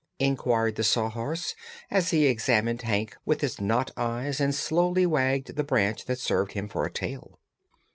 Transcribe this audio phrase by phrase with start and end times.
[0.17, 1.53] inquired the Sawhorse,
[1.91, 6.53] as he examined Hank with his knot eyes and slowly wagged the branch that served
[6.53, 7.37] him for a tail.